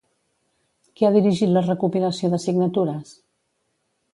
Qui 0.99 1.07
ha 1.09 1.11
dirigit 1.17 1.51
la 1.57 1.63
recopilació 1.67 2.33
de 2.33 2.41
signatures? 2.47 3.13